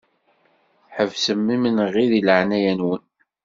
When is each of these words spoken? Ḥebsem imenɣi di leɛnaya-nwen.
Ḥebsem 0.95 1.43
imenɣi 1.55 2.05
di 2.11 2.21
leɛnaya-nwen. 2.27 3.03